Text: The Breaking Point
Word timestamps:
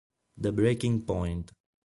The 0.35 0.51
Breaking 0.51 1.03
Point 1.05 1.51